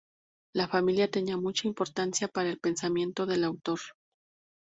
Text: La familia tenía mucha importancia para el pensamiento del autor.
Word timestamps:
La 0.55 0.67
familia 0.67 1.11
tenía 1.11 1.37
mucha 1.37 1.67
importancia 1.67 2.27
para 2.27 2.49
el 2.49 2.57
pensamiento 2.57 3.27
del 3.27 3.43
autor. 3.43 3.79